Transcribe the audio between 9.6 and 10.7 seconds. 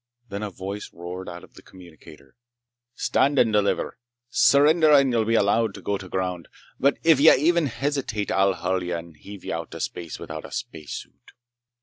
to space without a